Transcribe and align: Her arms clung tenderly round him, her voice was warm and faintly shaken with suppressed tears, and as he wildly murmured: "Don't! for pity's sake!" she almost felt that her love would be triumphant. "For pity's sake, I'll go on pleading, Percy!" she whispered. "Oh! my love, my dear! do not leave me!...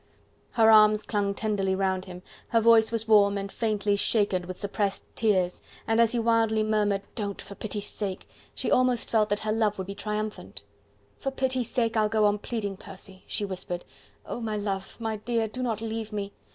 Her 0.53 0.71
arms 0.71 1.03
clung 1.03 1.35
tenderly 1.35 1.75
round 1.75 2.05
him, 2.05 2.23
her 2.47 2.59
voice 2.59 2.91
was 2.91 3.07
warm 3.07 3.37
and 3.37 3.51
faintly 3.51 3.95
shaken 3.95 4.47
with 4.47 4.57
suppressed 4.57 5.03
tears, 5.15 5.61
and 5.85 6.01
as 6.01 6.13
he 6.13 6.17
wildly 6.17 6.63
murmured: 6.63 7.03
"Don't! 7.13 7.39
for 7.39 7.53
pity's 7.53 7.85
sake!" 7.85 8.27
she 8.55 8.71
almost 8.71 9.11
felt 9.11 9.29
that 9.29 9.41
her 9.41 9.51
love 9.51 9.77
would 9.77 9.85
be 9.85 9.93
triumphant. 9.93 10.63
"For 11.19 11.29
pity's 11.29 11.69
sake, 11.69 11.95
I'll 11.95 12.09
go 12.09 12.25
on 12.25 12.39
pleading, 12.39 12.77
Percy!" 12.77 13.25
she 13.27 13.45
whispered. 13.45 13.85
"Oh! 14.25 14.41
my 14.41 14.57
love, 14.57 14.97
my 14.99 15.17
dear! 15.17 15.47
do 15.47 15.61
not 15.61 15.81
leave 15.81 16.11
me!... 16.11 16.33